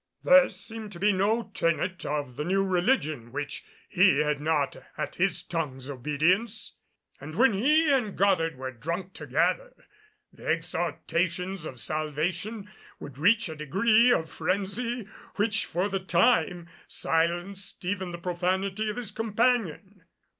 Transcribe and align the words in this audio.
There 0.23 0.49
seemed 0.49 0.91
to 0.93 0.99
be 0.99 1.11
no 1.13 1.51
tenet 1.53 2.07
of 2.07 2.35
the 2.35 2.43
New 2.43 2.65
Religion 2.65 3.31
which 3.31 3.63
he 3.87 4.21
had 4.23 4.41
not 4.41 4.75
at 4.97 5.13
his 5.13 5.43
tongue's 5.43 5.91
obedience; 5.91 6.79
and 7.19 7.35
when 7.35 7.53
he 7.53 7.87
and 7.91 8.17
Goddard 8.17 8.55
were 8.55 8.71
drunk 8.71 9.13
together, 9.13 9.75
the 10.33 10.47
exhortations 10.47 11.67
of 11.67 11.79
Salvation 11.79 12.67
would 12.99 13.19
reach 13.19 13.47
a 13.47 13.55
degree 13.55 14.11
of 14.11 14.31
frenzy 14.31 15.07
which 15.35 15.67
for 15.67 15.87
the 15.87 15.99
time 15.99 16.67
silenced 16.87 17.85
even 17.85 18.11
the 18.11 18.17
profanity 18.17 18.89
of 18.89 18.97
his 18.97 19.11
companion. 19.11 20.05